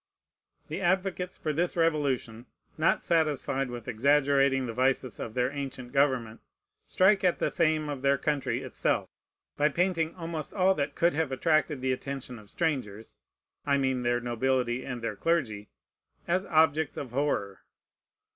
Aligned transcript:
The 0.67 0.81
advocates 0.81 1.37
for 1.37 1.53
this 1.53 1.77
Revolution, 1.77 2.47
not 2.75 3.03
satisfied 3.03 3.69
with 3.69 3.87
exaggerating 3.87 4.65
the 4.65 4.73
vices 4.73 5.19
of 5.19 5.35
their 5.35 5.51
ancient 5.51 5.91
government, 5.91 6.41
strike 6.87 7.23
at 7.23 7.37
the 7.37 7.51
fame 7.51 7.87
of 7.87 8.01
their 8.01 8.17
country 8.17 8.63
itself, 8.63 9.09
by 9.57 9.69
painting 9.69 10.15
almost 10.15 10.55
all 10.55 10.73
that 10.73 10.95
could 10.95 11.13
have 11.13 11.31
attracted 11.31 11.81
the 11.81 11.91
attention 11.93 12.39
of 12.39 12.49
strangers, 12.49 13.19
I 13.63 13.77
mean 13.77 14.01
their 14.01 14.19
nobility 14.19 14.83
and 14.83 15.03
their 15.03 15.15
clergy, 15.15 15.69
as 16.27 16.47
objects 16.47 16.97
of 16.97 17.11
horror. 17.11 17.61